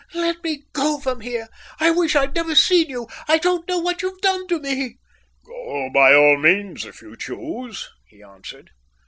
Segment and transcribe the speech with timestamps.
[0.15, 1.47] "Let me go from here.
[1.79, 3.07] I wish I'd never seen you.
[3.27, 4.97] I don't know what you've done with me."
[5.45, 8.71] "Go by all means if you choose," he answered.